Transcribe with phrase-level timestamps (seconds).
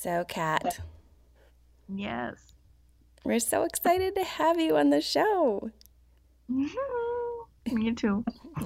[0.00, 0.80] So, Kat,
[1.94, 2.54] Yes.
[3.22, 5.70] we're so excited to have you on the show.
[6.50, 7.74] Mm-hmm.
[7.76, 8.24] Me too.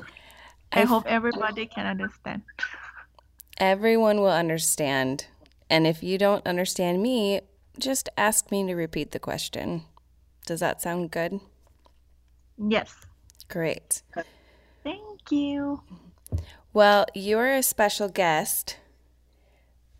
[0.70, 2.42] I I've- hope everybody can understand.
[3.58, 5.26] Everyone will understand.
[5.68, 7.40] And if you don't understand me,
[7.80, 9.82] just ask me to repeat the question.
[10.46, 11.40] Does that sound good?
[12.56, 12.94] Yes.
[13.48, 14.02] Great.
[14.84, 15.82] Thank you.
[16.72, 18.76] Well, you're a special guest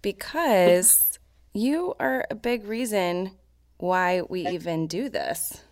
[0.03, 1.14] because
[1.55, 3.33] you are a big reason
[3.79, 5.63] why we even do this.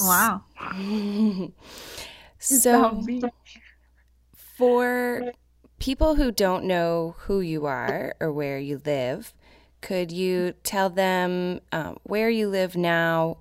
[0.00, 0.44] Wow.
[2.38, 3.00] So,
[4.34, 5.32] for
[5.78, 9.32] people who don't know who you are or where you live,
[9.80, 13.38] could you tell them um, where you live now,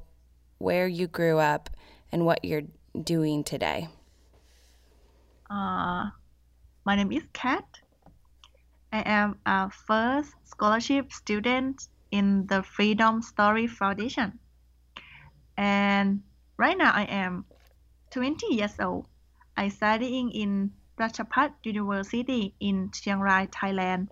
[0.60, 1.70] where you grew up,
[2.12, 2.64] and what you're
[3.04, 3.90] doing today?
[5.50, 6.12] Uh,
[6.86, 7.81] my name is Kat.
[8.92, 14.38] I am a first scholarship student in the Freedom Story Foundation.
[15.56, 16.24] And
[16.58, 17.46] right now I am
[18.12, 19.06] 20 years old.
[19.56, 24.10] I studying in Rajabhat University in Chiang Rai, Thailand.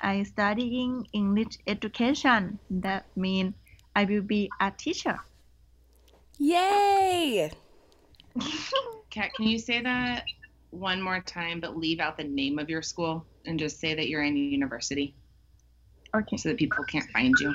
[0.00, 2.58] I studying English education.
[2.70, 3.52] That means
[3.94, 5.20] I will be a teacher.
[6.38, 7.50] Yay!
[9.10, 10.24] Kat, can you say that
[10.70, 14.08] one more time, but leave out the name of your school and just say that
[14.08, 15.14] you're in university
[16.14, 17.54] Okay, so that people can't find you?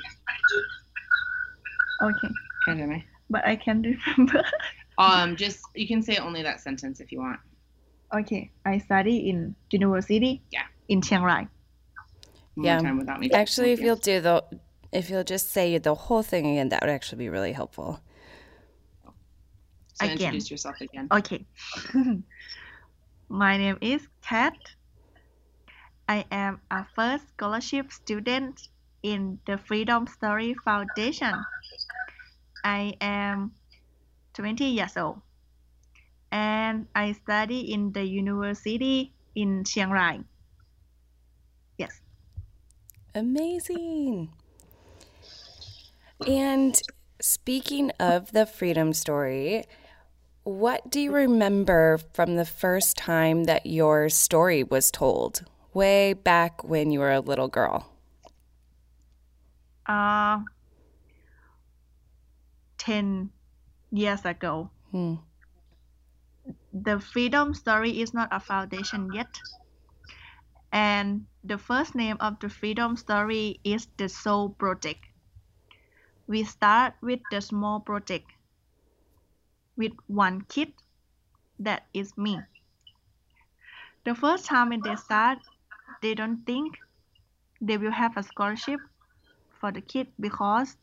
[2.02, 2.28] okay.
[2.68, 3.06] Okay, Jeremy?
[3.30, 4.44] But I can't remember.
[4.98, 7.38] Um, just you can say only that sentence if you want.
[8.16, 10.42] Okay, I study in university.
[10.52, 10.62] Yeah.
[10.88, 11.50] In Chiang Rai.
[12.56, 12.80] One Yeah.
[12.82, 13.30] time without me.
[13.34, 13.86] Actually, if Yes.
[13.86, 14.46] you'll do the,
[14.94, 18.00] if you'll just say the whole thing again, that would actually be really helpful.
[19.96, 20.14] so Again.
[20.14, 21.10] introduce yourself again.
[21.12, 21.46] Okay.
[23.28, 24.54] My name is Kat.
[26.08, 28.70] I am a first scholarship student
[29.02, 31.34] in the Freedom Story Foundation.
[32.64, 33.54] I am
[34.34, 35.22] 20 years old
[36.32, 40.22] and I study in the university in Chiang Rai.
[41.78, 42.02] Yes.
[43.16, 44.30] Amazing.
[46.28, 46.80] And
[47.22, 49.66] speaking of the freedom story,
[50.44, 55.46] what do you remember from the first time that your story was told?
[55.76, 57.92] Way back when you were a little girl.
[59.86, 60.40] Uh,
[62.80, 63.30] 10
[63.92, 64.72] years ago.
[64.92, 65.16] Hmm.
[66.72, 69.28] the Freedom Story is not a foundation yet.
[70.72, 75.04] And the first name of the Freedom Story is the SOLD Project.
[76.28, 78.32] We start with the small project
[79.78, 80.74] with one kid,
[81.60, 82.40] that is me.
[84.06, 85.40] The first time when they start,
[86.02, 86.78] they don't think
[87.62, 88.82] they will have a scholarship
[89.60, 90.78] for the kid because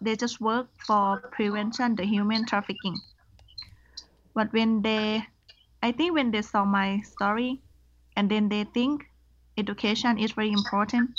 [0.00, 3.00] they just work for prevention the human trafficking
[4.34, 5.22] but when they
[5.82, 7.62] i think when they saw my story
[8.16, 9.04] and then they think
[9.56, 11.10] education is very important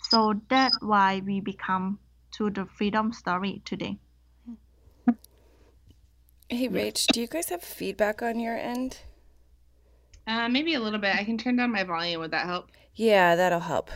[0.00, 1.98] so that's why we become
[2.30, 3.98] to the freedom story today
[6.50, 8.98] Hey, Rach, do you guys have feedback on your end?
[10.28, 11.16] Uh, maybe a little bit.
[11.16, 12.20] I can turn down my volume.
[12.20, 12.70] Would that help?
[12.94, 13.90] Yeah, that'll help.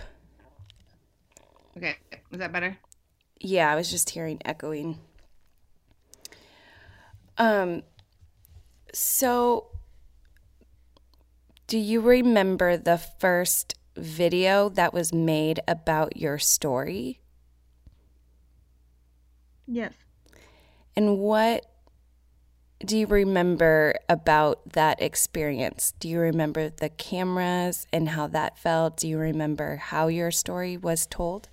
[1.76, 1.96] Okay.
[2.30, 2.78] Is that better?
[3.38, 4.98] Yeah, I was just hearing echoing.
[7.38, 7.82] Um
[8.94, 9.68] so
[11.66, 17.20] do you remember the first video that was made about your story?
[19.66, 19.94] yes
[20.94, 21.64] And what
[22.84, 25.92] do you remember about that experience?
[26.00, 28.96] Do you remember the cameras and how that felt?
[28.98, 31.48] Do you remember how your story was told?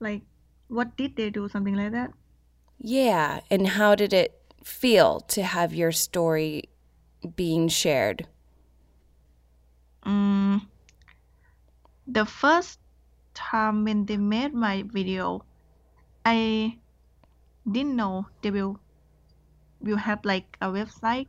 [0.00, 0.22] like
[0.68, 2.12] what did they do something like that
[2.78, 6.64] Yeah, and how did it feel to have your story
[7.36, 8.26] being shared?
[10.04, 10.58] mm,
[12.06, 12.78] the first
[13.34, 15.44] time when they made my video
[16.24, 16.78] i
[17.70, 18.80] didn't know they will
[19.82, 21.28] will have like a website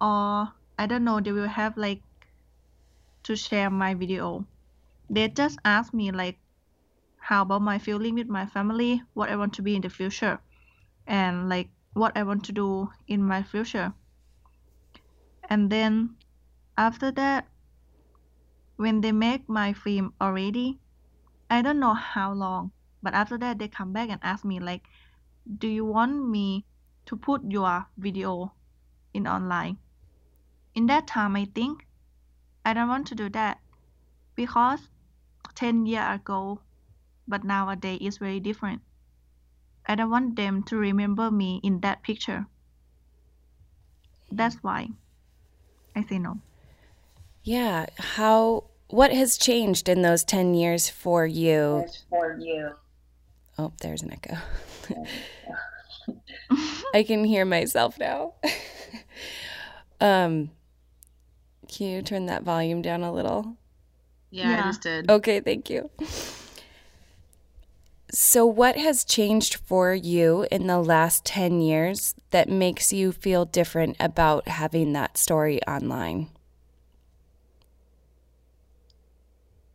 [0.00, 0.48] or
[0.78, 2.02] i don't know they will have like
[3.28, 4.46] to share my video.
[5.10, 6.38] They just ask me like
[7.18, 10.40] how about my feeling with my family what i want to be in the future
[11.06, 13.92] and like what i want to do in my future.
[15.50, 16.16] And then
[16.78, 17.48] after that
[18.76, 20.78] when they make my film already
[21.50, 22.70] i don't know how long
[23.02, 24.84] but after that they come back and ask me like
[25.58, 26.64] do you want me
[27.08, 28.52] to put your video
[29.14, 29.78] in online
[30.74, 31.86] in that time i think
[32.64, 33.58] i don't want to do that
[34.36, 34.88] because
[35.58, 36.60] 10 years ago,
[37.26, 38.80] but nowadays is very different.
[39.84, 42.46] I don't want them to remember me in that picture.
[44.30, 44.90] That's why
[45.96, 46.38] I say no.
[47.42, 47.86] Yeah.
[47.98, 51.84] How, what has changed in those 10 years for you?
[52.08, 52.70] For you.
[53.58, 54.36] Oh, there's an echo.
[56.94, 58.34] I can hear myself now.
[60.00, 60.50] um,
[61.68, 63.56] can you turn that volume down a little?
[64.30, 64.64] Yeah, Yeah.
[64.64, 65.10] I just did.
[65.10, 65.90] Okay, thank you.
[68.10, 73.44] So, what has changed for you in the last 10 years that makes you feel
[73.44, 76.28] different about having that story online?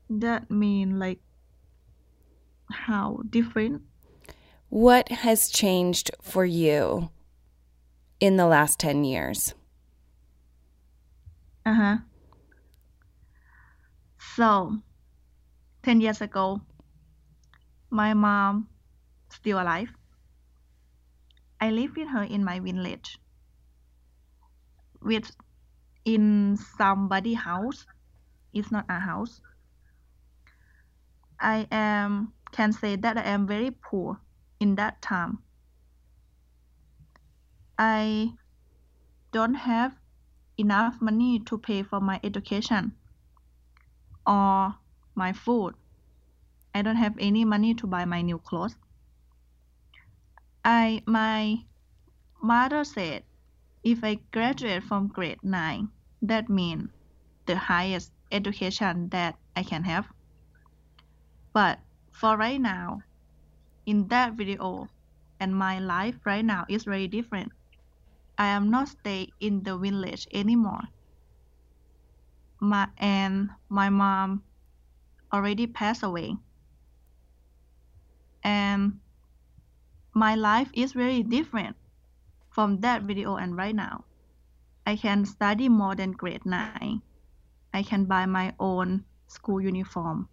[0.09, 1.19] That mean like
[2.71, 3.83] how different?
[4.73, 7.11] What has changed for you
[8.19, 9.53] in the last 10 years?
[11.63, 11.97] Uh huh.
[14.17, 14.79] So,
[15.83, 16.59] 10 years ago,
[17.91, 18.67] my mom
[19.29, 19.93] still alive.
[21.61, 23.19] I live with her in my village.
[25.03, 25.29] With
[26.03, 27.85] in somebody house.
[28.53, 29.39] It's not a house.
[31.39, 34.17] I am can say that I am very poor
[34.63, 35.39] in that time.
[37.77, 38.31] I
[39.33, 39.91] don't have
[40.57, 42.93] enough money to pay for my education
[44.25, 44.75] or
[45.15, 45.75] my food.
[46.73, 48.77] I don't have any money to buy my new clothes.
[50.63, 51.65] I my
[52.41, 53.23] mother said
[53.83, 55.89] if I graduate from grade 9,
[56.21, 56.87] that means
[57.47, 60.07] the highest education that I can have.
[61.51, 61.79] But
[62.13, 63.03] for right now,
[63.85, 64.87] in that video
[65.39, 67.51] and my life right now is very different.
[68.37, 70.81] I am not stay in the village anymore.
[72.59, 74.43] My and my mom
[75.31, 76.37] already passed away.
[78.43, 78.99] And
[80.13, 81.75] my life is very different
[82.49, 84.05] from that video and right now.
[84.85, 87.01] I can study more than grade 9.
[87.73, 90.29] I can buy my own school uniform.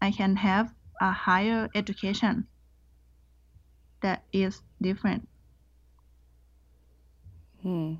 [0.00, 2.48] I can have a higher education
[4.00, 5.28] that is different.
[7.62, 7.94] Hmm.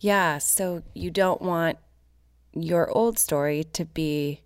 [0.00, 1.78] Yeah, so you don't want
[2.54, 4.42] your old story to be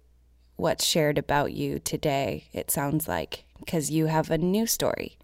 [0.57, 5.19] what's shared about you today, it sounds like, because you have a new story.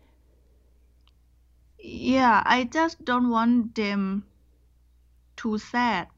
[1.84, 4.24] Yeah, I just don't want them
[5.36, 6.08] to sad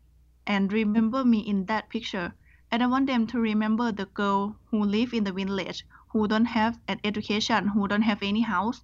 [0.47, 2.35] and remember me in that picture.
[2.75, 6.47] I don't want them to remember the girl who live in the village, who don't
[6.47, 8.83] have an education, who don't have any house.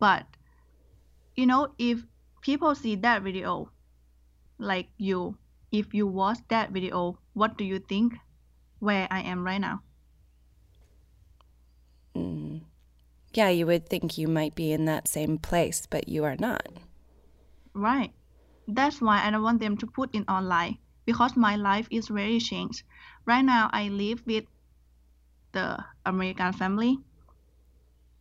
[0.00, 0.26] But
[1.36, 2.02] you know, if
[2.40, 3.70] people see that video,
[4.58, 5.38] like you,
[5.70, 8.14] if you watch that video, what do you think
[8.80, 9.82] where I am right now?
[12.16, 12.62] Mm.
[13.34, 16.66] Yeah, you would think you might be in that same place, but you are not.
[17.72, 18.10] Right.
[18.66, 22.40] That's why I don't want them to put in online because my life is very
[22.40, 22.82] changed.
[23.24, 24.44] Right now, I live with
[25.52, 26.98] the American family.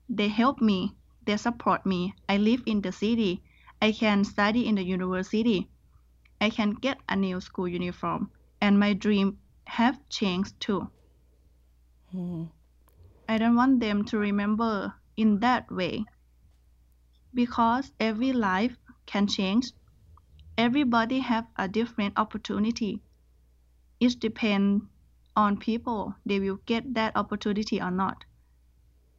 [0.09, 0.95] They help me,
[1.25, 2.13] they support me.
[2.29, 3.41] I live in the city.
[3.81, 5.69] I can study in the university.
[6.39, 10.89] I can get a new school uniform, and my dream have changed too.
[12.13, 12.49] Mm.
[13.27, 16.05] I don't want them to remember in that way
[17.33, 19.71] because every life can change.
[20.57, 23.01] Everybody have a different opportunity.
[23.99, 24.83] It depends
[25.35, 28.23] on people they will get that opportunity or not.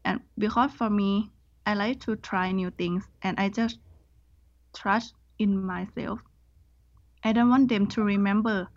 [0.05, 1.31] And because for me,
[1.65, 3.79] I like to try new things and I just
[4.75, 6.21] trust in myself.
[7.25, 8.69] I don't want them to remember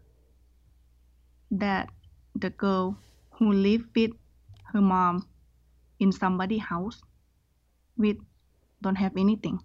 [1.52, 1.90] that
[2.36, 2.98] the girl
[3.32, 4.12] who lived with
[4.74, 5.28] her mom
[6.00, 7.02] in somebody's house
[7.98, 8.18] with
[8.82, 9.60] don't have anything.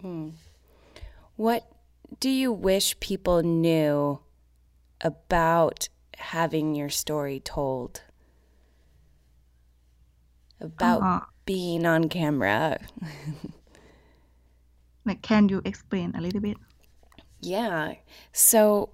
[0.00, 0.30] Hmm.
[1.36, 1.70] What
[2.20, 4.23] do you wish people knew
[5.04, 8.02] about having your story told?
[10.60, 12.78] About Uh, being on camera?
[15.04, 16.56] like, can you explain a little bit?
[17.40, 17.94] Yeah.
[18.32, 18.90] So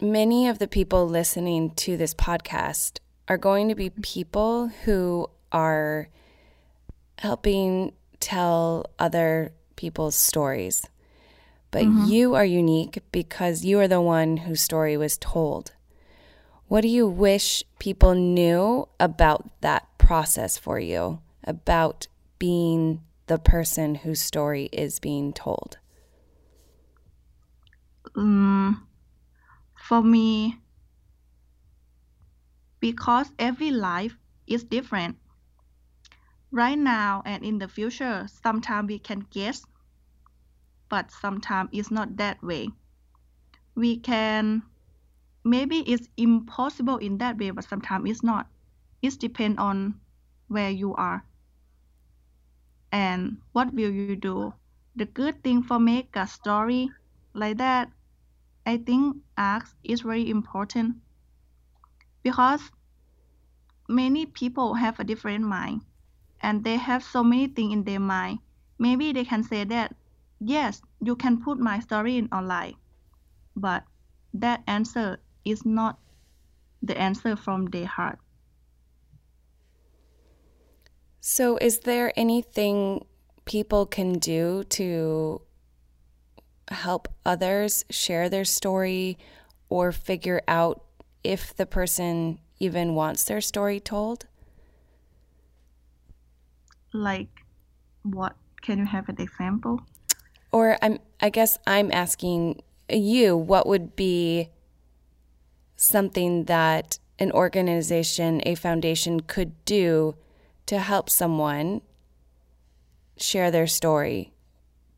[0.00, 6.08] many of the people listening to this podcast are going to be people who are
[7.18, 10.84] helping tell other people's stories.
[11.70, 15.72] But you are unique because you are the one whose story was told.
[16.66, 22.08] What do you wish people knew about that process for you, about
[22.38, 25.78] being the person whose story is being told?
[28.16, 28.86] Um,
[29.76, 30.58] for me,
[32.80, 35.16] because every life is different.
[36.50, 39.64] Right now and in the future, sometimes we can guess,
[40.90, 42.68] but sometimes it's not that way.
[43.74, 44.62] We can,
[45.44, 48.48] maybe it's impossible in that way, but sometimes it's not.
[49.02, 50.00] It depends on
[50.48, 51.24] where you are
[52.92, 54.54] and what will you do.
[54.96, 56.90] The good thing for make a story
[57.34, 57.90] like that,
[58.66, 60.96] I think arcs is very important
[62.22, 62.70] because
[63.88, 65.82] many people have a different mind
[66.40, 68.40] and they have so many things in their mind.
[68.78, 69.94] Maybe they can say that,
[70.40, 72.74] yes, you can put my story in online,
[73.54, 73.84] but
[74.34, 75.98] that answer is not
[76.82, 78.18] the answer from their heart.
[81.20, 83.04] So, is there anything
[83.44, 85.42] people can do to
[86.68, 89.18] help others share their story
[89.68, 90.84] or figure out
[91.22, 94.26] if the person even wants their story told?
[96.92, 97.44] Like,
[98.02, 98.36] what?
[98.62, 99.80] Can you have an example?
[100.52, 104.50] Or I'm I guess I'm asking you what would be
[105.76, 110.16] something that an organization, a foundation could do
[110.66, 111.82] to help someone
[113.16, 114.32] share their story,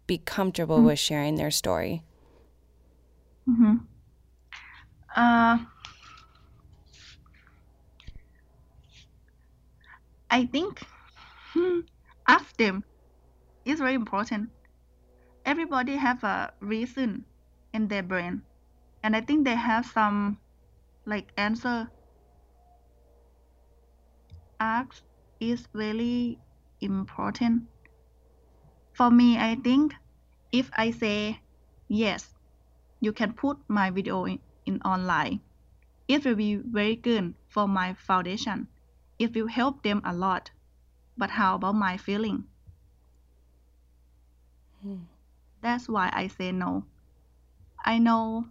[0.06, 0.86] be comfortable mm-hmm.
[0.86, 2.02] with sharing their story?
[3.48, 3.76] Mm-hmm.
[5.14, 5.58] Uh,
[10.30, 10.80] I think
[11.52, 11.80] hmm,
[12.26, 12.84] ask them
[13.64, 14.50] is very important.
[15.44, 17.24] Everybody have a reason
[17.72, 18.42] in their brain,
[19.02, 20.38] and I think they have some
[21.04, 21.90] like answer.
[24.60, 25.02] Ask
[25.40, 26.38] is really
[26.80, 27.64] important.
[28.92, 29.94] For me, I think
[30.52, 31.40] if I say
[31.88, 32.34] yes,
[33.00, 35.40] you can put my video in, in online,
[36.06, 38.68] it will be very good for my foundation.
[39.18, 40.50] It will help them a lot.
[41.16, 42.44] But how about my feeling?
[44.82, 45.11] Hmm.
[45.62, 46.84] That's why I say no.
[47.84, 48.46] I know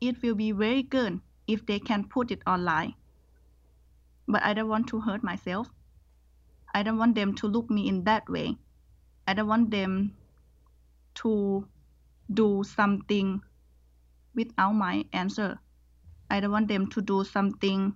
[0.00, 2.94] it will be very good if they can put it online.
[4.26, 5.70] But I don't want to hurt myself.
[6.74, 8.56] I don't want them to look me in that way.
[9.26, 10.16] I don't want them
[11.22, 11.68] to
[12.32, 13.40] do something
[14.34, 15.58] without my answer.
[16.30, 17.94] I don't want them to do something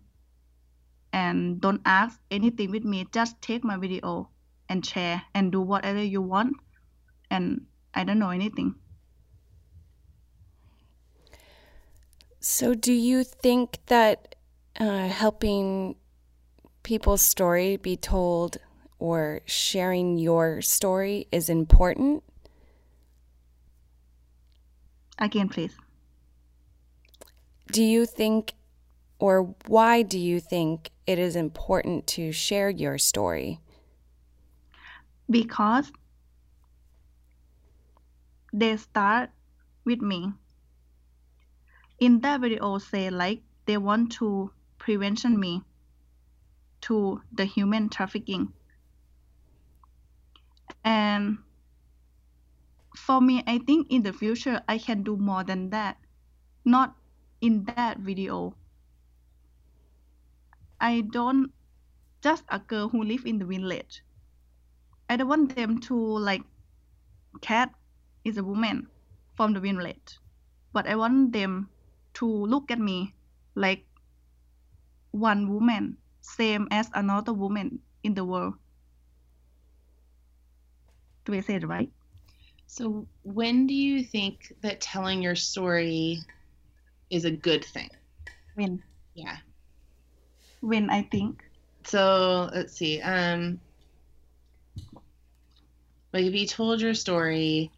[1.12, 3.06] and don't ask anything with me.
[3.10, 4.28] Just take my video
[4.68, 6.56] and share and do whatever you want.
[7.30, 8.74] And I don't know anything.
[12.38, 14.36] So, do you think that
[14.78, 15.96] uh, helping
[16.82, 18.58] people's story be told
[18.98, 22.22] or sharing your story is important?
[25.18, 25.74] Again, please.
[27.72, 28.52] Do you think,
[29.18, 33.58] or why do you think it is important to share your story?
[35.28, 35.90] Because
[38.56, 39.30] they start
[39.84, 40.32] with me.
[42.00, 45.62] In that video, say like they want to prevention me
[46.82, 48.52] to the human trafficking
[50.84, 51.38] and
[52.96, 55.98] for me, I think in the future, I can do more than that.
[56.64, 56.96] Not
[57.40, 58.54] in that video.
[60.80, 61.52] I don't
[62.22, 64.02] just a girl who live in the village.
[65.08, 66.42] I don't want them to like
[67.40, 67.70] Kat
[68.26, 68.88] is a woman
[69.36, 70.18] from the village.
[70.72, 71.70] But I want them
[72.14, 73.14] to look at me
[73.54, 73.86] like
[75.12, 78.54] one woman, same as another woman in the world.
[81.24, 81.90] Do I say it right?
[82.66, 86.18] So, when do you think that telling your story
[87.10, 87.90] is a good thing?
[88.54, 88.82] When?
[89.14, 89.36] Yeah.
[90.60, 91.44] When I think.
[91.84, 93.00] So, let's see.
[93.00, 93.60] Um,
[96.12, 97.70] like if you told your story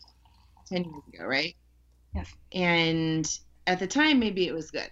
[0.69, 1.57] 10 years ago, right?
[2.15, 2.33] Yes.
[2.53, 4.91] And at the time, maybe it was good,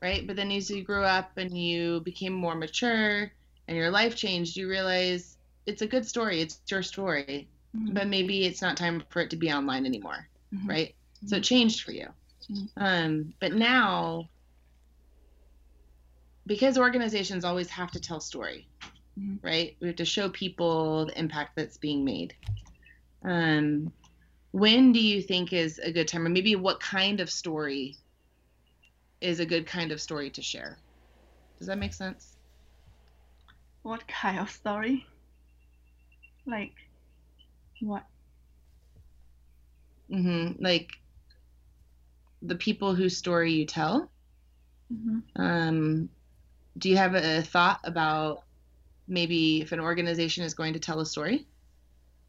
[0.00, 0.26] right?
[0.26, 3.30] But then as you grew up and you became more mature
[3.68, 5.36] and your life changed, you realize
[5.66, 6.40] it's a good story.
[6.40, 7.94] It's your story mm-hmm.
[7.94, 10.68] but maybe it's not time for it to be online anymore, mm-hmm.
[10.68, 10.94] right?
[11.26, 11.42] So it mm-hmm.
[11.42, 12.08] changed for you.
[12.50, 12.82] Mm-hmm.
[12.82, 14.28] Um, but now,
[16.46, 18.68] because organizations always have to tell story,
[19.18, 19.46] mm-hmm.
[19.46, 19.76] right?
[19.80, 22.34] We have to show people the impact that's being made.
[23.24, 23.92] Um,
[24.52, 27.96] when do you think is a good time, or maybe what kind of story
[29.20, 30.78] is a good kind of story to share?
[31.58, 32.36] Does that make sense?
[33.82, 35.06] What kind of story?
[36.46, 36.74] Like
[37.80, 38.04] what?
[40.10, 40.62] Mm-hmm.
[40.62, 40.92] Like
[42.42, 44.10] the people whose story you tell.
[44.92, 45.42] Mm-hmm.
[45.42, 46.08] Um,
[46.76, 48.42] do you have a thought about
[49.08, 51.46] maybe if an organization is going to tell a story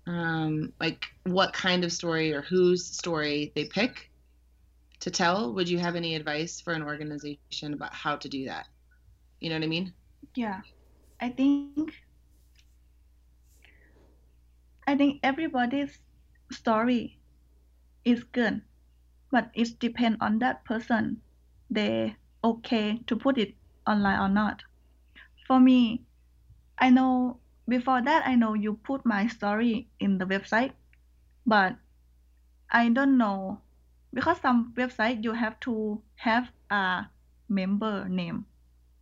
[0.08, 4.12] um, like what kind of story or whose story they pick
[5.02, 8.50] to tell would you have any advice for an organization about how to do that
[9.40, 9.78] you know what i mean
[10.36, 10.62] Yeah,
[11.22, 11.70] I think
[14.88, 16.02] I think everybody's
[16.52, 17.20] story
[18.06, 18.62] is good,
[19.32, 21.22] but it depends on that person.
[21.70, 23.56] They okay to put it
[23.88, 24.64] online or not.
[25.48, 26.06] For me,
[26.80, 30.74] I know before that I know you put my story in the website,
[31.46, 31.77] but
[32.72, 33.62] I don't know
[34.13, 37.08] because some website you have to have a
[37.50, 38.46] member name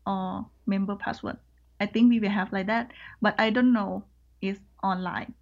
[0.05, 1.37] or member password.
[1.79, 2.91] I think we will have like that,
[3.21, 4.05] but I don't know
[4.41, 5.33] it's online.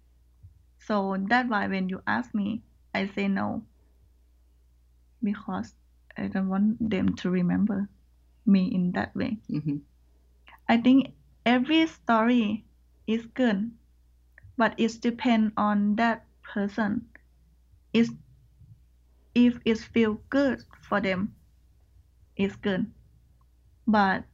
[0.78, 2.62] So that's why when you ask me,
[2.94, 3.64] I say no
[5.22, 5.74] because
[6.16, 7.88] I don't want them to remember
[8.46, 9.38] me in that way.
[9.48, 9.78] hmm
[10.68, 11.12] I think
[11.44, 12.64] every story
[13.10, 13.76] is good,
[14.56, 17.08] but it depends on that person.
[17.92, 18.12] Is
[19.34, 21.34] if it feel good for them,
[22.36, 22.92] it's good.
[23.86, 24.24] But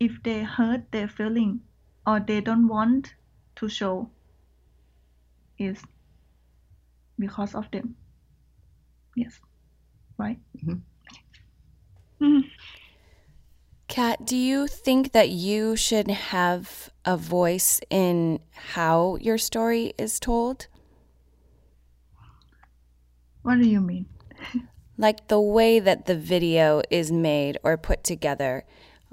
[0.00, 1.62] if they hurt their feeling
[2.04, 3.14] or they don't want
[3.54, 4.10] to show,
[5.58, 5.84] is
[7.18, 7.96] because of them.
[9.16, 9.40] Yes,
[10.18, 10.40] right.
[10.56, 10.82] Mhm.
[12.20, 12.50] Mhm.
[13.88, 20.20] Kat, do you think that you should have a voice in how your story is
[20.20, 20.66] told?
[23.42, 24.06] What do you mean?
[24.98, 28.64] Like the way that the video is made or put together.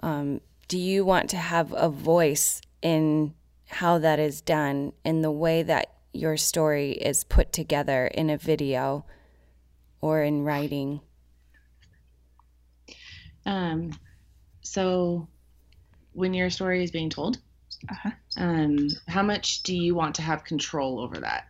[0.03, 3.33] Um, do you want to have a voice in
[3.67, 8.37] how that is done, in the way that your story is put together in a
[8.37, 9.05] video
[10.01, 11.01] or in writing?
[13.47, 13.97] um,
[14.61, 15.27] so
[16.11, 17.39] when your story is being told
[17.89, 18.11] Uh-huh.
[18.37, 21.45] um, how much do you want to have control over that?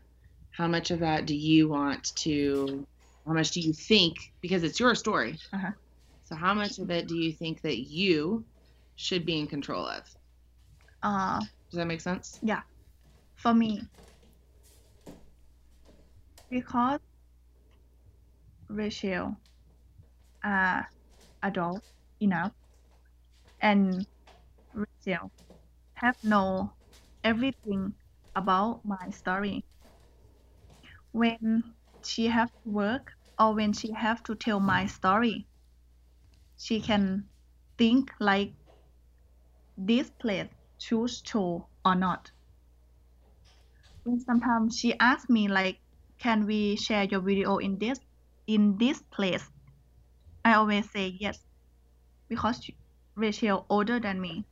[0.52, 2.86] How much of that do you want to
[3.28, 5.38] how much do you think because it's your story.
[5.54, 5.72] Uh-huh.
[6.24, 8.46] so how much of it do you think that you
[8.96, 10.04] should be in control of?
[11.04, 12.40] Uh, does that make sense?
[12.42, 12.62] Yeah,
[13.36, 13.82] for me.
[16.50, 17.02] Because
[18.70, 19.36] Rachel
[20.44, 20.88] are
[21.44, 21.84] adult
[22.22, 22.54] enough
[23.60, 24.08] and
[24.74, 25.32] Rachel
[25.98, 26.78] have know
[27.24, 27.96] everything
[28.36, 29.66] about my story.
[31.12, 35.50] When she have to work or when she have to tell my story,
[36.58, 37.30] she can
[37.78, 38.54] think like
[39.78, 42.32] this place choose to or not.
[44.06, 45.84] When sometimes she asks me like
[46.18, 48.00] can we share your video in this
[48.48, 49.52] in this place?
[50.46, 51.46] I always say yes
[52.30, 52.70] because
[53.16, 54.48] rachel older than me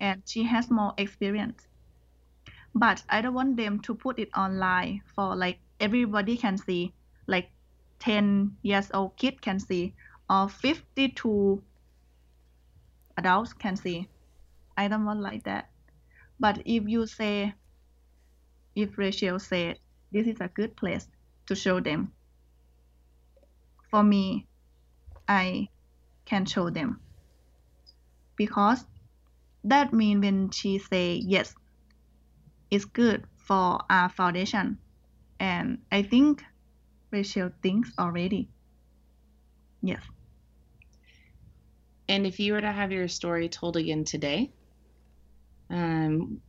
[0.00, 1.66] and she has more experience.
[2.74, 6.92] But i don't want them to put it online for like everybody can see
[7.26, 7.50] like
[8.00, 9.94] 10 years old kid can see
[10.30, 11.62] or 52
[13.16, 14.08] adults can see.
[14.76, 15.70] I don't want like that.
[16.38, 17.54] But if you say
[18.76, 19.78] if Rachel said
[20.12, 21.08] this is a good place
[21.46, 22.12] to show them,
[23.90, 24.46] for me,
[25.26, 25.68] I
[26.24, 27.00] can show them.
[28.36, 28.84] Because
[29.68, 31.54] that means when she say yes,
[32.70, 34.78] it's good for our foundation.
[35.40, 36.42] And I think
[37.10, 38.50] Rachel thinks already.
[39.82, 40.02] Yes.
[42.08, 44.52] and if you were to have your story told again today
[45.70, 46.40] um,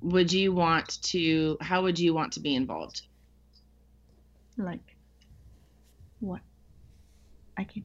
[0.00, 3.02] would you want to how would you want to be involved
[4.56, 4.96] Like
[6.20, 6.42] what?
[7.56, 7.84] I can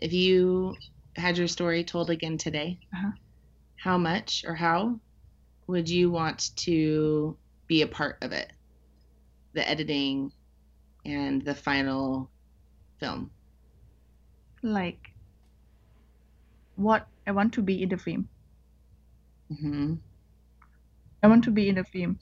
[0.00, 0.76] if you
[1.16, 3.10] had your story told again today, Uh-huh.
[3.76, 4.98] how much or how
[5.66, 8.52] would you want to be a part of it?
[9.54, 10.32] The editing
[11.04, 12.30] and the final
[12.98, 13.30] film.
[14.62, 15.10] like
[16.76, 18.28] what I want to be in the film.
[19.60, 19.94] hmm
[21.22, 22.18] I want to be in the film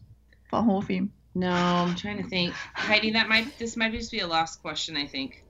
[0.50, 1.12] for a whole film.
[1.34, 2.52] No, I'm trying to think.
[2.74, 4.96] Heidi, that might this might just be a lost question.
[4.96, 5.42] I think.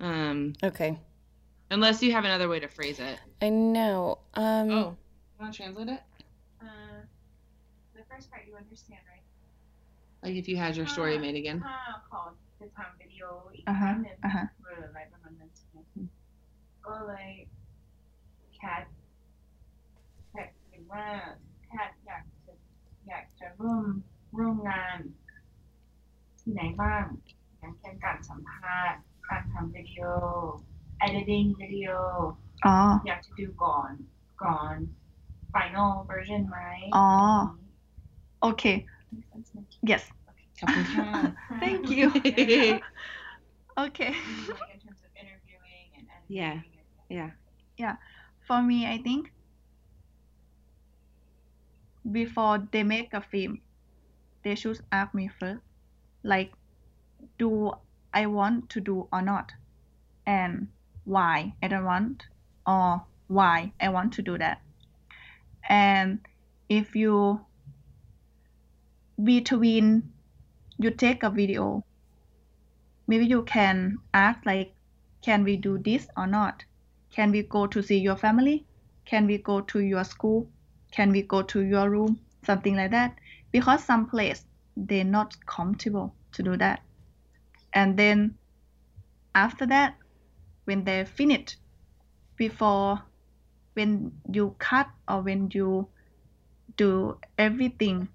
[0.00, 0.98] Um, Okay.
[1.70, 3.18] Unless you have another way to phrase it.
[3.42, 4.18] I know.
[4.34, 4.96] Um, oh,
[5.38, 6.00] want to translate it?
[6.60, 7.04] Uh,
[7.94, 9.22] the first part you understand, right?
[10.22, 11.62] Like if you had your story uh, made again.
[11.64, 11.68] Uh,
[13.66, 14.46] uh-huh, uh-huh.
[16.84, 17.48] Or like
[18.60, 18.88] Kat,
[20.34, 20.52] Kat,
[21.70, 22.52] Kat อยากจะ
[23.08, 23.84] อยากจะร่วม
[24.38, 24.98] ร่วมงาน
[26.40, 27.04] ที่ไหนบ้าง
[27.58, 30.04] อย่างเช่นการสัมภาษณ์การทำวิดีโอ
[31.05, 31.89] editing วิดีโอ
[32.65, 33.91] อ๋อ อยากจะดูก่อน
[34.43, 34.75] ก่อน
[35.53, 36.57] final version ไหม
[36.95, 37.07] อ๋อ
[38.41, 38.63] โอเค
[39.89, 40.03] yes
[40.59, 41.09] ขอบคุณค่ะ
[41.63, 42.05] thank you
[43.85, 44.11] okay
[44.59, 46.55] like in terms of interviewing and editing Yeah.
[47.23, 47.33] and-
[47.83, 47.95] Yeah.
[48.47, 49.23] for me I think
[52.19, 53.53] before they make a film
[54.43, 55.61] they should ask me first
[56.23, 56.51] like
[57.41, 57.49] do
[58.13, 59.47] I want to do or not
[60.25, 60.53] and
[61.08, 62.26] why I don't want
[62.66, 64.60] or why I want to do that.
[65.68, 66.20] And
[66.68, 67.40] if you
[69.22, 70.12] between
[70.78, 71.84] you take a video
[73.08, 74.74] maybe you can ask like
[75.22, 76.64] can we do this or not?
[77.10, 78.64] Can we go to see your family?
[79.04, 80.48] Can we go to your school?
[80.92, 82.20] Can we go to your room?
[82.44, 83.18] Something like that.
[83.50, 84.44] Because some place
[84.76, 86.82] they're not comfortable to do that.
[87.72, 88.36] And then
[89.34, 89.96] after that
[90.68, 91.56] when they're finished
[92.36, 93.02] before
[93.72, 95.88] when you cut or when you
[96.76, 98.06] do everything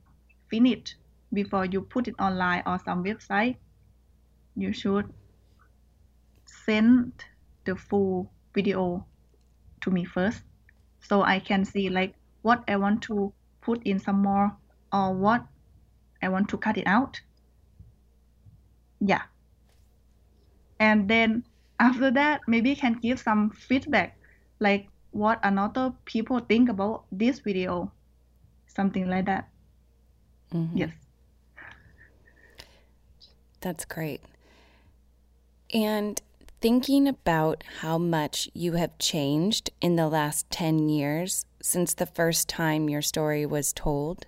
[0.51, 0.95] finished
[1.33, 3.55] before you put it online or some website
[4.55, 5.11] you should
[6.45, 7.25] send
[7.65, 9.03] the full video
[9.81, 10.43] to me first
[11.01, 12.13] so I can see like
[12.43, 14.55] what I want to put in some more
[14.91, 15.43] or what
[16.21, 17.19] I want to cut it out.
[19.01, 19.23] Yeah.
[20.79, 21.45] And then
[21.83, 24.17] after that, maybe I can give some feedback
[24.59, 27.91] like what another people think about this video.
[28.67, 29.49] Something like that.
[30.53, 30.71] Mhm.
[30.73, 30.91] Yes.
[33.61, 34.21] That's great.
[35.73, 36.21] And
[36.61, 42.47] thinking about how much you have changed in the last 10 years since the first
[42.47, 44.27] time your story was told,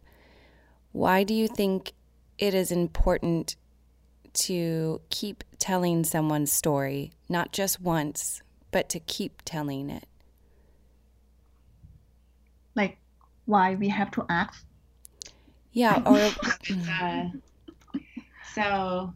[0.91, 1.93] why do you think
[2.37, 3.55] it is important
[4.35, 10.05] to keep telling someone's story, not just once, but to keep telling it?
[12.75, 12.97] Like
[13.45, 14.65] why we have to ask.
[15.71, 16.31] Yeah, or
[17.01, 17.25] uh,
[18.53, 19.13] so,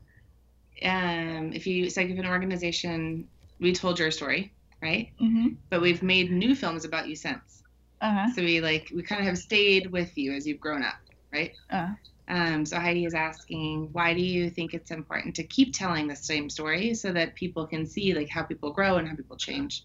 [0.84, 3.28] um, if you, it's like if an organization,
[3.60, 4.52] we told your story,
[4.82, 5.12] right?
[5.22, 5.50] Mm-hmm.
[5.70, 7.64] But we've made new films about you since.
[8.02, 8.28] Uh-huh.
[8.36, 11.00] So we like, we kind of have stayed with you as you've grown up,
[11.32, 11.54] right?
[11.70, 11.90] Uh,
[12.30, 16.16] Um, so Heidi is asking, why do you think it's important to keep telling the
[16.16, 19.84] same story so that people can see like how people grow and how people change?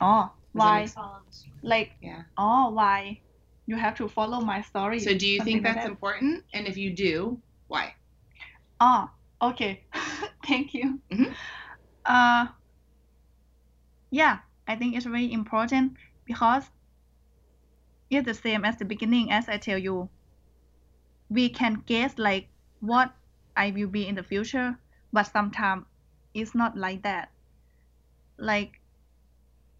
[0.00, 0.86] oh, why?
[1.62, 2.22] Like Yeah.
[2.36, 3.20] oh, why?
[3.66, 5.00] You have to follow my story.
[5.00, 5.90] So do you think like that's that.
[5.90, 6.44] important?
[6.52, 7.94] And if you do, why?
[8.78, 9.08] Oh,
[9.40, 9.84] okay.
[10.46, 11.00] Thank you.
[11.10, 11.34] Mhm.
[12.04, 12.46] Uh,
[14.10, 15.96] yeah, I think it's very important
[16.26, 16.64] because
[18.10, 20.10] it's the same as the beginning as I tell you.
[21.28, 22.48] We can guess like
[22.80, 23.14] what
[23.56, 24.78] I will be in the future,
[25.12, 25.86] but sometimes
[26.34, 27.30] it's not like that.
[28.38, 28.80] Like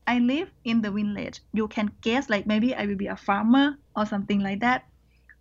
[0.07, 1.41] I live in the village.
[1.53, 4.85] You can guess like maybe I will be a farmer or something like that.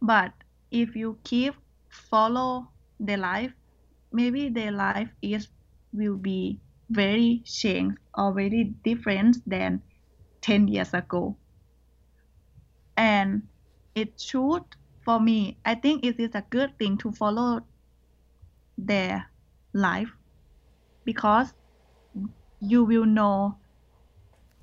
[0.02, 0.34] But
[0.72, 1.56] if you keep
[1.90, 3.54] follow their life,
[4.12, 5.48] maybe their life is
[5.94, 9.82] will be very changed or very different than
[10.42, 11.38] 10 years ago.
[12.98, 13.48] And
[13.96, 14.64] it should,
[15.04, 17.62] for me, I think it is a good thing to follow
[18.78, 19.30] their
[19.74, 20.10] life
[21.06, 21.54] because
[22.60, 23.58] you will know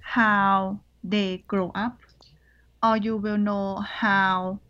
[0.00, 1.98] how they grow up
[2.82, 4.60] or you will know how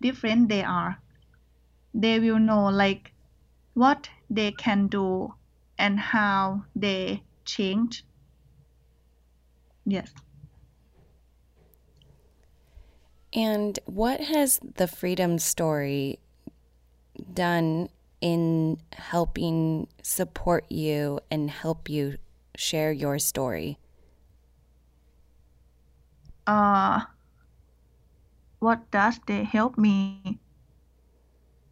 [0.00, 0.98] different they are.
[1.92, 3.12] They will know like
[3.74, 5.34] what they can do
[5.78, 8.04] and how they change.
[9.84, 10.12] Yes
[13.34, 16.20] And what has the freedom story
[17.32, 17.88] done
[18.20, 22.16] in helping support you and help you
[22.56, 23.78] share your story?
[26.46, 27.00] uh
[28.58, 30.40] what does they help me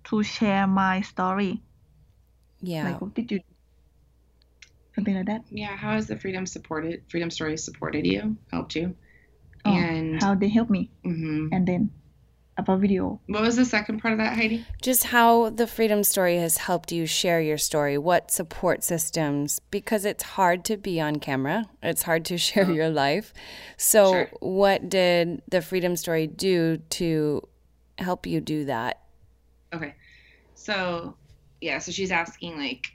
[0.05, 1.61] to share my story
[2.63, 2.83] Yeah.
[2.83, 3.41] like what did you
[4.95, 5.77] something like that Yeah.
[5.77, 8.97] How has the freedom supported, freedom story supported you, helped you?
[10.23, 11.49] Oh, and how they help me mhm.
[11.53, 11.91] and then
[12.59, 14.65] about video what was the second part of that, Heidi?
[14.83, 17.97] Just how the freedom story has helped you share your story.
[17.97, 19.59] What support systems?
[19.71, 23.33] Because it's hard to be on camera, it's hard to share your life.
[23.79, 24.31] So, Sure.
[24.41, 27.43] what did the freedom story do to
[27.99, 29.01] help you do that?
[29.73, 29.95] Okay.
[30.55, 31.17] So,
[31.61, 32.93] yeah, so she's asking like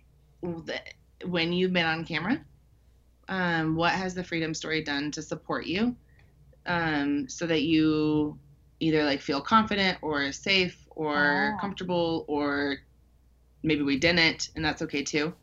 [1.26, 2.40] when you've been on camera,
[3.28, 5.96] um, what has the freedom story done to support you?
[6.68, 8.40] Um, so that you
[8.80, 11.60] either like feel confident or safe or Oh.
[11.60, 12.78] comfortable or
[13.64, 15.34] maybe we didn't and that's okay too.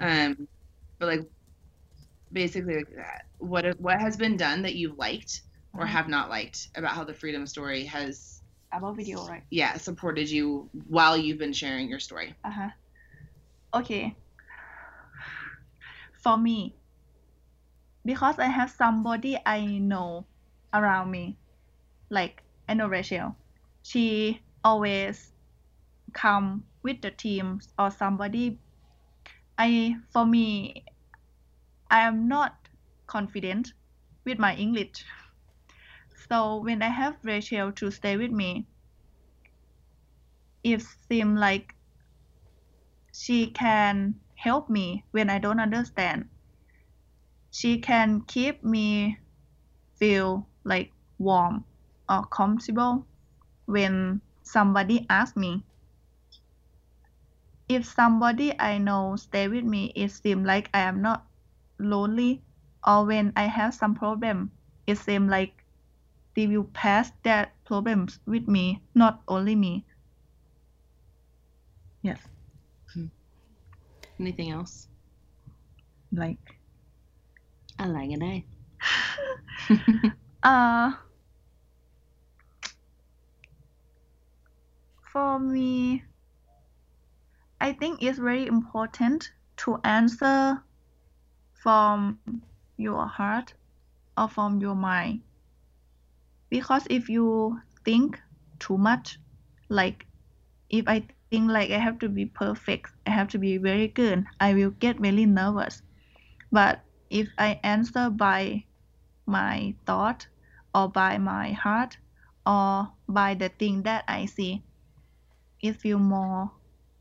[0.00, 0.48] Um,
[0.98, 1.20] but like
[2.32, 3.22] basically like that.
[3.38, 5.42] What what has been done that you've liked
[5.76, 5.86] or Uh-huh.
[5.86, 8.42] have not liked about how the freedom story has
[8.72, 9.44] about video, right?
[9.50, 12.34] yeah supported you while you've been sharing your story.
[12.44, 12.70] Uh-huh.
[13.74, 14.16] Okay.
[16.22, 16.76] For me,
[18.04, 20.26] because I have somebody I know
[20.72, 21.36] around me,
[22.10, 22.42] like
[22.74, 23.36] know Rachel,
[23.82, 25.32] she always
[26.12, 28.58] come with the teams or somebody.
[29.58, 30.84] I for me,
[31.90, 32.56] I am not
[33.06, 33.72] confident
[34.24, 35.04] with my English.
[36.28, 38.66] So when I have Rachel to stay with me,
[40.64, 41.74] it seems like
[43.12, 46.28] she can help me when I don't understand.
[47.50, 49.18] She can keep me
[49.96, 51.64] feel like warm
[52.08, 53.06] or comfortable
[53.66, 55.64] when somebody asks me.
[57.68, 61.26] If somebody I know stay with me, it seems like I am not
[61.78, 62.42] lonely
[62.86, 64.50] or when I have some problem,
[64.86, 65.64] it seems like
[66.34, 69.84] they will pass that problems with me, not only me.
[72.02, 72.20] Yes.
[72.92, 73.06] Hmm.
[74.18, 74.88] Anything else?
[76.12, 76.58] Like.
[77.78, 78.22] I like it.
[78.22, 78.40] Eh?
[80.42, 80.92] uh
[85.12, 86.02] for me
[87.60, 90.62] i think it's very important to answer
[91.52, 92.18] from
[92.76, 93.54] your heart
[94.18, 95.22] or from your mind.
[96.50, 98.20] Because if you think
[98.58, 99.18] too much
[99.68, 100.06] like
[100.70, 104.24] if i think like i have to be perfect i have to be very good
[104.40, 105.82] i will get really nervous.
[106.52, 108.64] But if i answer by
[109.26, 110.26] my thought
[110.74, 111.98] or by my heart
[112.46, 114.62] or by the thing that I see,
[115.60, 116.50] it feel more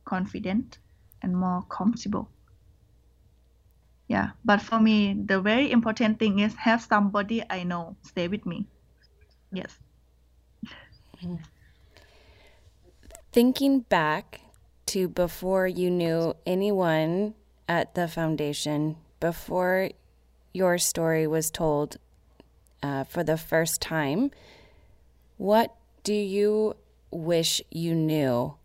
[0.05, 0.79] confident
[1.21, 2.29] and more comfortable.
[4.07, 8.45] Yeah, but for me, the very important thing is have somebody I know stay with
[8.45, 8.67] me.
[9.53, 9.79] Yes.
[13.31, 14.41] Thinking back
[14.87, 17.35] to before you knew anyone
[17.69, 19.91] at the foundation, before
[20.53, 21.95] your story was told
[22.83, 24.31] uh, for the first time,
[25.37, 26.75] what do you
[27.11, 28.55] wish you knew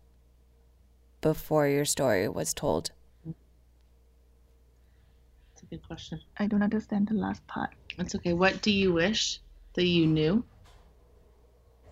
[1.21, 2.91] before your story was told?
[3.25, 6.21] That's a good question.
[6.37, 7.71] I don't understand the last part.
[7.97, 8.33] That's okay.
[8.33, 9.39] What do you wish
[9.73, 10.43] that you knew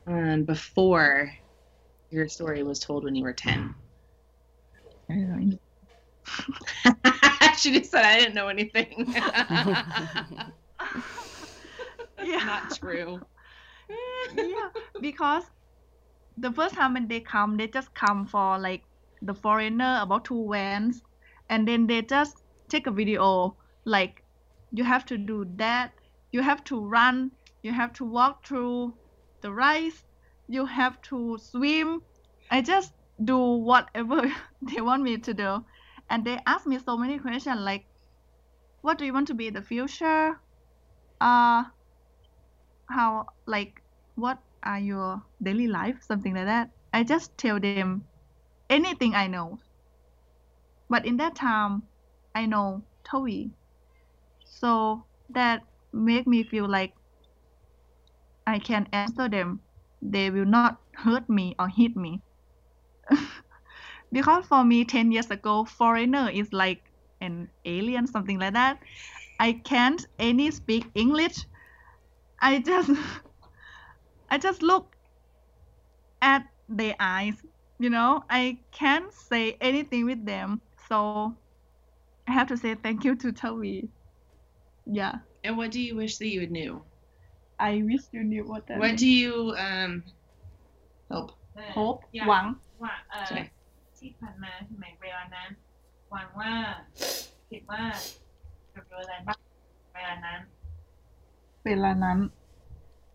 [0.08, 1.32] um, before
[2.10, 3.76] your story was told when you were 10?
[5.10, 5.58] I don't know.
[7.58, 9.14] she just said I didn't know anything.
[12.26, 12.44] Yeah.
[12.46, 13.22] Not true.
[14.36, 15.44] yeah, because
[16.38, 18.84] the first time when they come, they just come for like
[19.22, 21.02] the foreigner about two vans,
[21.50, 22.36] and then they just
[22.70, 24.24] take a video like
[24.72, 25.94] you have to do that,
[26.32, 27.32] you have to run,
[27.64, 28.94] you have to walk through
[29.42, 30.04] the rice,
[30.48, 32.02] you have to swim.
[32.52, 32.92] I just
[33.24, 34.22] do whatever
[34.62, 35.64] they want me to do,
[36.10, 37.86] and they ask me so many questions like,
[38.82, 40.40] what do you want to be in the future?
[41.22, 41.64] Uh,
[42.90, 43.82] how like
[44.16, 46.02] what are your daily life?
[46.02, 46.72] Something like that.
[46.94, 48.00] I just tell them
[48.64, 49.60] anything i know.
[50.90, 51.84] But in that time
[52.36, 53.52] i know toei.
[54.46, 56.94] So that make me feel like
[58.48, 59.62] i can answer them.
[60.02, 62.22] They will not hurt me or hit me.
[64.12, 66.84] Because for me 10 years ago foreigner is like
[67.22, 68.80] an alien something like that.
[69.40, 71.46] I can't any speak english
[72.41, 72.91] I just
[74.31, 74.97] I just look
[76.23, 77.35] at their eyes,
[77.79, 78.25] you know.
[78.31, 80.61] I can't say anything with them.
[80.89, 81.35] So
[82.29, 83.89] I have to say thank you to Toby.
[84.87, 85.15] Yeah.
[85.45, 86.83] And what do you wish that you knew?
[87.59, 89.01] I wish you knew what that What means.
[89.01, 90.03] do you um
[91.11, 91.33] hope?
[91.55, 92.47] เออ hope อยาก หวัง
[92.83, 93.39] ว่าเออ ใช่
[93.99, 95.49] ที่ผ่านมาใช่ไหมเวลานั้น
[96.11, 96.53] หวังว่า
[97.51, 97.83] คิดว่า
[98.75, 99.39] จะเจออะไรบ้าง
[99.95, 100.41] เวลานั้น
[101.66, 102.20] เวลานั้น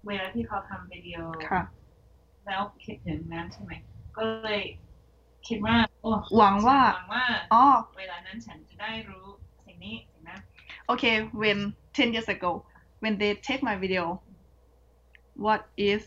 [0.07, 1.19] เวลาที่เขาทำวิดีโอ
[1.51, 1.63] ค่ะ
[2.47, 3.73] แล้วคิดถึงนั้นใช่ไหม
[4.17, 4.63] ก็เลย
[5.47, 7.65] คิดว่า โอ้หวังว่าหวังว่าอ๋อ
[7.99, 9.27] เวลานั้นฉันจะได้รู้
[9.65, 10.41] สิ่งนี้สิ่งนั้น
[10.91, 11.59] okay when
[11.95, 12.51] 10 years ago
[13.03, 14.05] when they take my video
[15.45, 15.61] what
[15.91, 16.01] is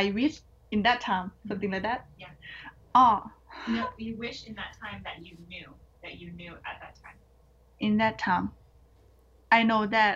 [0.00, 0.34] I wish
[0.74, 2.32] in that time something like that Yeah.
[3.02, 3.16] oh
[3.74, 5.68] no you wish in that time that you knew
[6.02, 7.18] that you knew at that time
[7.86, 8.46] in that time
[9.58, 10.14] I know that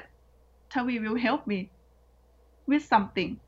[0.71, 1.71] Tawi will help me
[2.67, 3.41] with something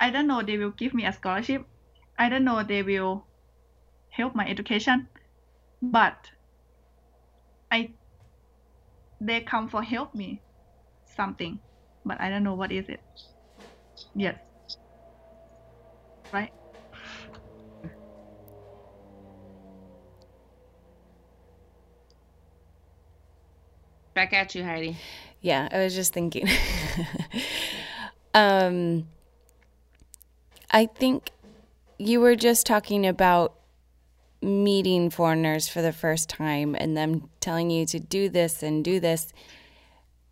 [0.00, 1.66] I don't know they will give me a scholarship
[2.18, 3.24] I don't know they will
[4.10, 5.08] help my education
[5.82, 6.30] but
[7.70, 7.90] I
[9.20, 10.40] they come for help me
[11.16, 11.58] something,
[12.04, 13.00] but I don't know what is it.
[14.14, 14.36] Yes.
[16.32, 16.52] Right?
[24.14, 24.96] Back at you, Heidi.
[25.40, 26.48] Yeah, I was just thinking.
[28.34, 29.06] um,
[30.70, 31.30] I think
[31.98, 33.54] you were just talking about
[34.40, 39.00] meeting foreigners for the first time and them telling you to do this and do
[39.00, 39.32] this.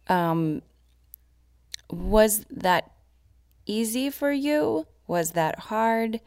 [0.09, 0.63] Um,
[1.91, 2.91] was that
[3.65, 4.87] easy for you?
[5.07, 6.21] Was that hard?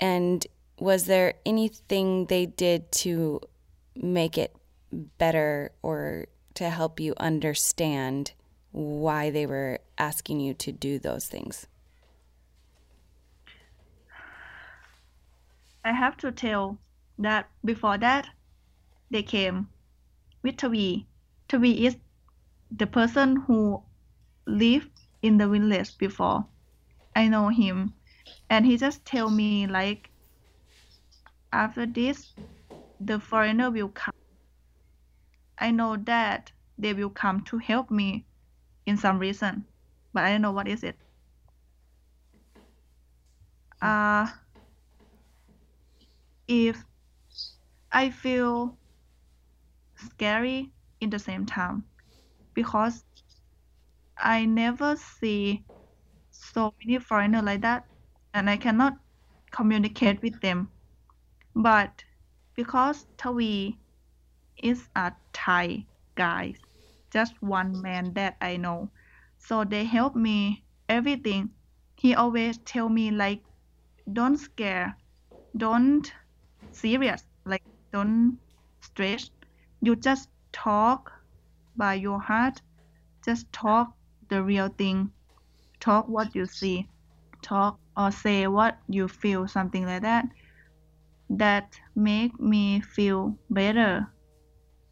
[0.00, 0.46] And
[0.78, 3.40] was there anything they did to
[3.94, 4.54] make it
[4.92, 6.26] better or
[6.58, 8.32] to help you understand
[8.72, 11.68] why they were asking you to do those things?
[15.84, 16.76] I have to tell
[17.20, 18.26] that before that,
[19.08, 19.68] they came
[20.42, 21.06] with Tavi.
[21.46, 21.96] Tavi is
[22.76, 23.80] the person who
[24.46, 24.90] lived
[25.22, 26.44] in the village before.
[27.14, 27.94] I know him,
[28.50, 30.10] and he just tell me like,
[31.52, 32.34] after this,
[33.00, 34.12] the foreigner will come.
[35.60, 38.26] I know that they will come to help me
[38.86, 39.66] in some reason,
[40.12, 40.98] but I don't know what is it.
[43.82, 44.26] Uh,
[46.48, 46.84] if
[47.92, 48.78] I feel
[49.96, 51.84] scary in the same time
[52.54, 53.04] because
[54.18, 55.64] I never see
[56.30, 57.86] so many foreigners like that
[58.34, 58.94] and I cannot
[59.50, 60.70] communicate with them.
[61.54, 62.04] But
[62.54, 63.78] because Tavi
[64.62, 66.54] is a Thai guy,
[67.10, 68.90] just one man that I know,
[69.38, 71.50] so they help me everything.
[71.96, 73.42] He always tell me like,
[74.12, 74.96] don't scare,
[75.56, 76.12] don't
[76.72, 78.38] serious, like don't
[78.80, 79.30] stress.
[79.80, 81.12] You just talk
[81.76, 82.60] by your heart,
[83.24, 83.94] just talk
[84.28, 85.12] the real thing,
[85.80, 86.88] talk what you see,
[87.42, 90.26] talk or say what you feel, something like that.
[91.30, 94.12] That make me feel better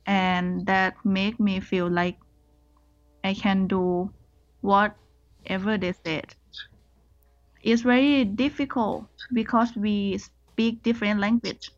[0.07, 2.17] and that make me feel like
[3.25, 4.11] I can do
[4.61, 6.35] whatever they said.
[7.63, 11.71] It's very difficult because we speak different language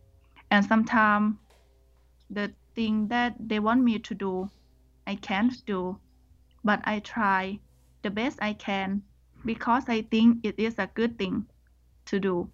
[0.50, 1.36] and sometimes
[2.30, 4.50] the thing that they want me to do
[5.06, 5.98] I can't do
[6.62, 7.60] but I try
[8.02, 9.02] the best I can
[9.44, 11.46] because I think it is a good thing
[12.06, 12.50] to do.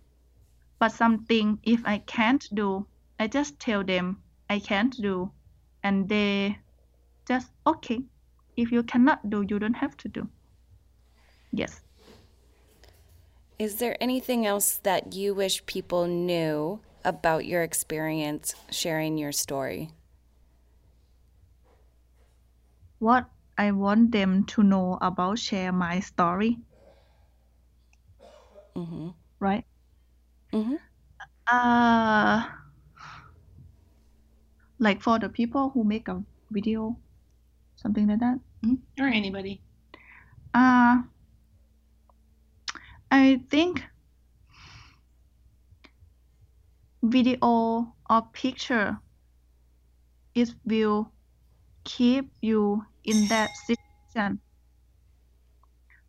[0.78, 2.86] But something if I can't do,
[3.18, 5.32] I just tell them I can't do,
[5.84, 6.58] and they
[7.28, 8.02] just okay.
[8.56, 10.28] If you cannot do, you don't have to do.
[11.52, 11.82] Yes.
[13.58, 19.90] Is there anything else that you wish people knew about your experience sharing your story?
[22.98, 26.58] What I want them to know about share my story,
[28.76, 29.10] Mm-hmm.
[29.40, 29.64] right?
[30.52, 30.76] Mm-hmm.
[31.46, 32.48] Uh,
[34.84, 36.96] like for the people who make a video,
[37.76, 38.38] something like that.
[38.62, 38.78] Mhm.
[39.00, 39.62] Or anybody.
[40.52, 41.02] Uh,
[43.10, 43.82] I think
[47.02, 49.00] video or picture
[50.34, 51.12] it will
[51.84, 54.40] keep you in that situation.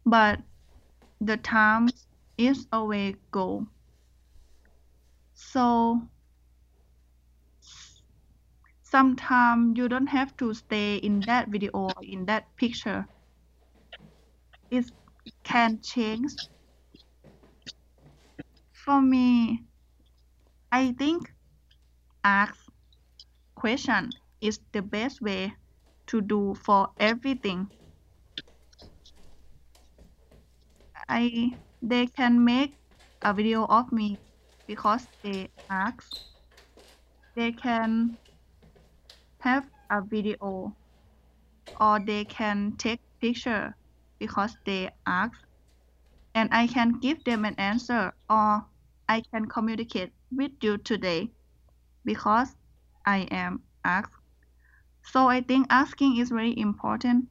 [0.05, 0.39] But
[1.21, 1.89] the time
[2.37, 3.67] is always go.
[5.33, 6.01] So
[8.95, 13.05] sometimes you don't have to stay in that video or in that picture.
[14.71, 14.85] It
[15.43, 16.31] can change.
[18.71, 19.65] For me,
[20.71, 21.27] I think
[22.23, 22.55] ask
[23.55, 25.53] question is the best way
[26.07, 27.67] to do for everything.
[31.09, 32.71] I they can make
[33.25, 34.19] a video of me
[34.67, 36.15] because they ask.
[37.35, 38.17] They can
[39.45, 40.75] have a video
[41.79, 43.75] or they can take picture
[44.19, 45.37] because they ask
[46.33, 48.65] and I can give them an answer or
[49.07, 51.29] I can communicate with you today
[52.03, 52.55] because
[53.05, 54.13] I am asked.
[55.03, 57.27] So I think asking is very important.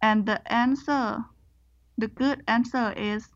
[0.00, 1.24] And the answer,
[1.98, 3.28] the good answer is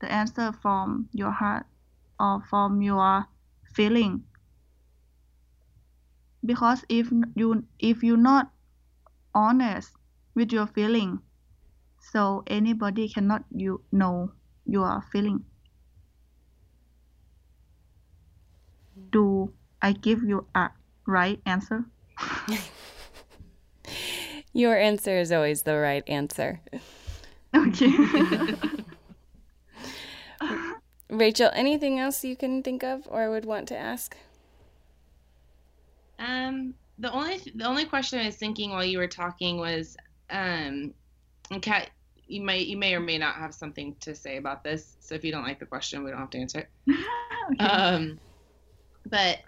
[0.00, 1.66] the answer from your heart
[2.20, 3.26] or from your
[3.74, 4.24] feeling.
[6.44, 8.50] Because if you if you're not
[9.34, 9.92] honest
[10.34, 11.20] with your feeling,
[12.00, 14.32] so anybody cannot you know
[14.64, 15.44] your feeling.
[19.12, 20.70] Do I give you a
[21.06, 21.84] right answer?
[24.52, 26.60] Your answer is always the right answer.
[27.54, 27.92] Okay.
[31.10, 34.16] Rachel, anything else you can think of or would want to ask?
[36.20, 39.96] Um, the only the only question I was thinking while you were talking was,
[40.28, 40.92] um,
[41.50, 41.90] and Kat,
[42.26, 44.96] you might you may or may not have something to say about this.
[45.00, 46.68] So if you don't like the question, we don't have to answer it.
[47.52, 47.64] okay.
[47.64, 48.20] Um,
[49.08, 49.38] but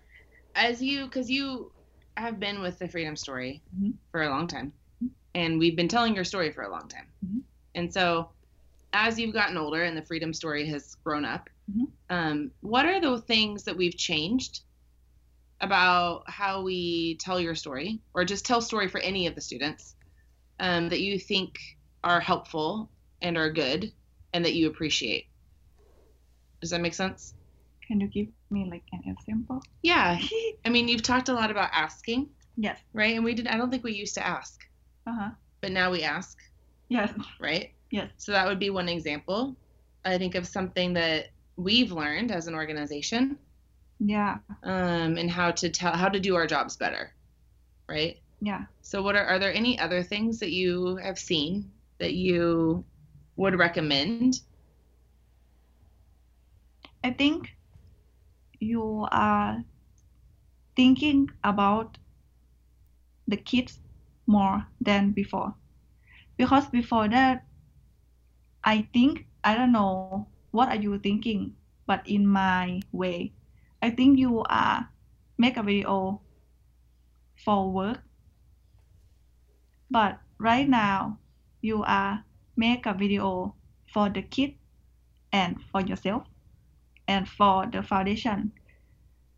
[0.55, 1.73] as you, because you
[2.17, 3.95] have been with the Freedom Story Mhm.
[4.11, 4.73] for a long time,
[5.35, 7.43] and we've been telling your story for a long time, Mhm.
[7.75, 8.31] and so
[8.95, 11.87] as you've gotten older and the Freedom Story has grown up, Mhm.
[12.11, 14.63] um, what are the things that we've changed
[15.63, 19.95] about how we tell your story, or just tell story for any of the students
[20.61, 21.57] um, that you think
[22.05, 22.91] are helpful
[23.23, 23.93] and are good,
[24.35, 25.27] and that you appreciate?
[26.61, 27.35] Does that make sense?
[27.87, 29.63] Can you give me like an example?
[29.83, 30.19] Yeah.
[30.65, 32.79] I mean, you've talked a lot about asking, yes.
[32.93, 33.15] right?
[33.15, 34.61] And we did I don't think we used to ask,
[35.07, 35.31] Uh huh.
[35.61, 36.39] but now we ask,
[36.89, 37.13] Yes.
[37.41, 37.73] right?
[37.91, 38.11] Yes.
[38.17, 39.57] So that would be one example.
[40.05, 43.39] I think of something that we've learned as an organization,
[44.05, 44.39] Yeah.
[44.63, 47.13] um, and how to tell how to do our jobs better,
[47.89, 48.17] right?
[48.41, 48.67] Yeah.
[48.83, 52.85] So what are are there any other things that you have seen that you
[53.37, 54.27] would recommend?
[57.05, 57.57] I think
[58.61, 59.65] you are
[60.77, 61.99] thinking about
[63.27, 63.81] the kids
[64.27, 65.55] more than before.
[66.37, 67.45] Because before that,
[68.65, 70.11] I think, I don't know,
[70.51, 71.41] what are you thinking?
[71.87, 73.33] But in my way,
[73.83, 74.89] I think you are
[75.37, 76.23] make a video
[77.45, 78.01] for work.
[79.91, 81.19] But right now,
[81.61, 82.25] you are
[82.57, 83.57] make a video
[83.93, 84.55] for the kid
[85.33, 86.23] and for yourself
[87.09, 88.53] and for the foundation.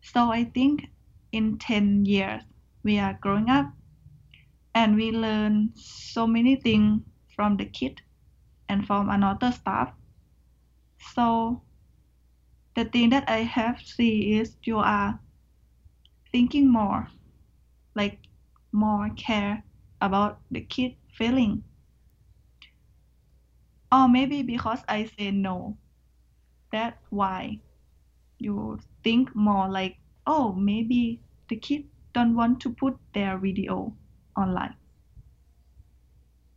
[0.01, 0.87] So I think
[1.31, 2.43] in 10 years
[2.83, 3.73] we are growing up
[4.75, 7.01] and we learn so many things
[7.35, 8.01] from the kid
[8.69, 9.91] and from another staff.
[11.15, 11.63] So
[12.75, 15.19] the thing that I have see is you are
[16.31, 17.07] thinking more,
[17.95, 18.19] like
[18.71, 19.63] more care
[20.01, 21.63] about the kid feeling.
[23.91, 25.77] Or maybe because I say no,
[26.71, 27.59] that's why
[28.39, 29.97] you think more like,
[30.27, 33.95] oh, maybe the kid don't want to put their video
[34.37, 34.75] online.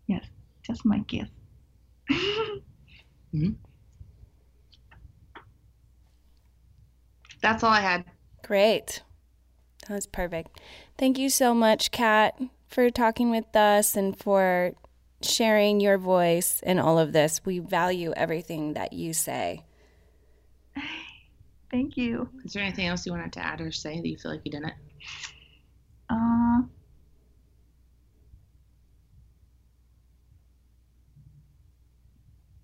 [0.07, 0.27] Yes,
[0.63, 1.29] just my guess.
[3.35, 3.68] Mm-hmm.
[7.41, 8.05] That's all I had.
[8.43, 9.03] Great.
[9.87, 10.61] That was perfect.
[10.97, 14.73] Thank you so much, Kat, for talking with us and for
[15.23, 17.41] sharing your voice in all of this.
[17.45, 19.65] We value everything that you say.
[21.71, 22.29] Thank you.
[22.45, 24.53] Is there anything else you wanted to add or say that you feel like you
[24.53, 24.73] didn't?
[26.09, 26.63] Uh,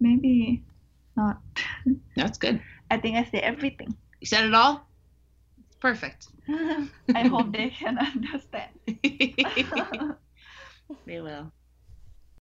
[0.01, 0.62] maybe
[1.16, 1.39] not.
[2.16, 2.62] That's good.
[2.91, 3.95] I think I say everything.
[4.25, 4.89] You said it all?
[5.81, 6.29] Perfect.
[6.49, 8.70] I hope they can understand.
[11.07, 11.53] they will.